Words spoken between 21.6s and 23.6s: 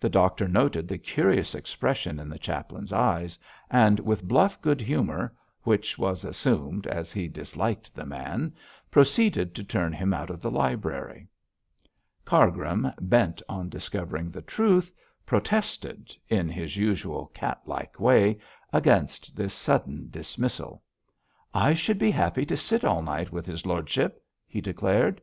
should be happy to sit up all night with